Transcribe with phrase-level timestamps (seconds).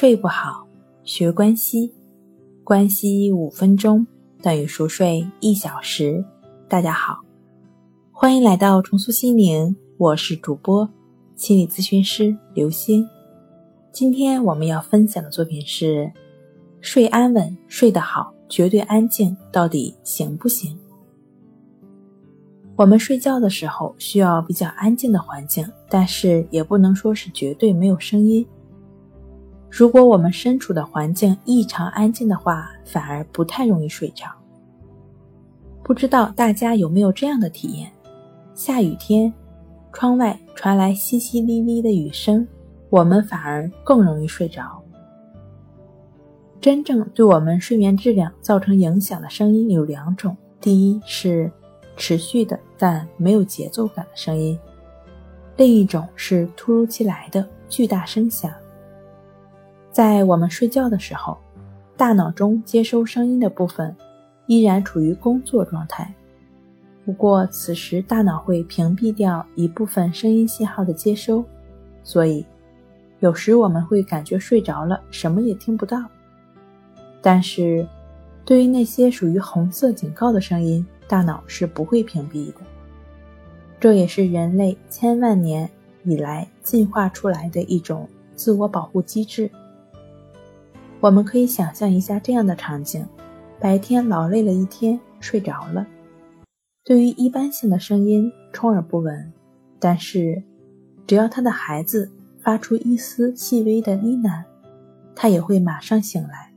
[0.00, 0.64] 睡不好，
[1.02, 1.92] 学关西，
[2.62, 4.06] 关西五分钟
[4.40, 6.24] 等于熟睡一小时。
[6.68, 7.18] 大家好，
[8.12, 10.88] 欢迎来到重塑心灵，我是主播
[11.34, 13.04] 心理咨询师刘星。
[13.90, 16.08] 今天我们要分享的作品是：
[16.80, 20.78] 睡安稳、睡得好、绝对安静，到底行不行？
[22.76, 28.46] 我们睡觉的时候需要比较安静的环境，但是也不能说是绝对没有声音。
[29.70, 34.26] 如果我们身处的环境异常安静的话，反而不太容易睡着。
[35.82, 37.90] 不知道大家有没有这样的体验？
[38.54, 39.32] 下雨天，
[39.92, 42.46] 窗外传来淅淅沥沥的雨声，
[42.90, 44.82] 我们反而更容易睡着。
[46.60, 51.50] 真正对我们睡眠质量造成影响的声音有两种：第一是
[51.96, 54.58] 持续的但没有节奏感的声音；
[55.56, 58.50] 另一种是突如其来的巨大声响。
[59.98, 61.36] 在我们睡觉的时候，
[61.96, 63.92] 大脑中接收声音的部分
[64.46, 66.14] 依然处于工作状态。
[67.04, 71.44] 不过，此时大脑会屏蔽掉一部分声音信号的接收，
[72.04, 72.46] 所以
[73.18, 76.00] 有时我们会感觉睡着了，什么也听不到。
[77.20, 77.84] 但是，
[78.44, 82.60] 对于那些属于红色警告的声音，大脑是不会屏蔽的。
[83.80, 85.68] 这也是人类千万年
[86.04, 89.50] 以来进化出来的一种自我保护机制。
[91.00, 93.06] 我们可以想象一下这样的场景：
[93.60, 95.86] 白天劳累了一天，睡着了。
[96.84, 99.32] 对于一般性的声音充耳不闻，
[99.78, 100.42] 但是
[101.06, 102.10] 只要他的孩子
[102.42, 104.42] 发出一丝细微的呢喃，
[105.14, 106.52] 他也会马上醒来。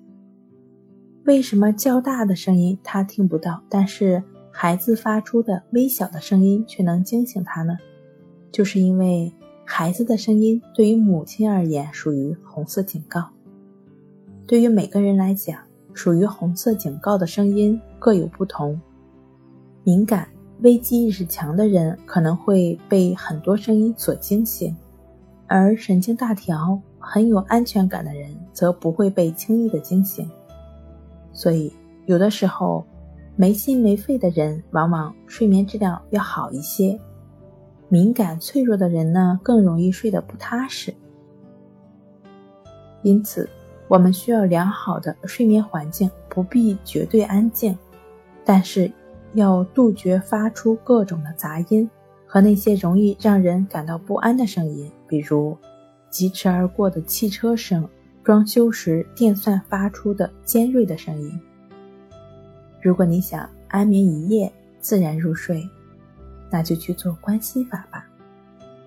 [1.26, 7.78] 为什么较大的声音他听不到，但是孩子发出的微小的声音却能惊醒他呢？
[8.52, 9.32] 就是因为
[9.64, 13.30] 孩子的声音对于母亲而言属于红色警告。
[14.48, 15.58] 对于每个人来讲，
[15.94, 18.80] 属于红色警告的声音各有不同。
[19.84, 20.28] 敏感、
[20.60, 24.76] 危机意识强的人可能会被很多声音所惊醒，
[25.48, 30.30] 而神经大条、很有安全感的人则不会被轻易的惊醒。
[31.32, 31.74] 所以，
[32.06, 32.86] 有的时候，
[33.38, 37.00] 没心没肺的人往往睡眠质量要好一些；
[37.88, 40.94] 敏感脆弱的人呢，更容易睡得不踏实。
[43.02, 43.50] 因此。
[43.92, 47.78] 我们需要良好的睡眠环境，不必绝对安静，
[48.46, 48.90] 但是
[49.34, 51.90] 要杜绝发出各种的杂音
[52.26, 55.58] 和那些容易让人感到不安的声音，比如
[56.10, 57.86] 疾驰而过的汽车声、
[58.24, 61.38] 装修时电钻发出的尖锐的声音。
[62.82, 65.70] 如果你想安眠一夜、自然入睡，
[66.50, 68.08] 那就去做关系法吧。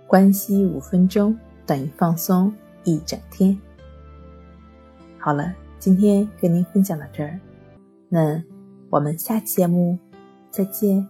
[0.07, 2.51] 关系五分钟等于放松
[2.85, 3.55] 一整天。
[5.25, 7.41] 好了，今天跟您分享到这儿，
[8.11, 8.45] 那
[8.91, 9.99] 我们下期节目
[10.51, 11.09] 再见。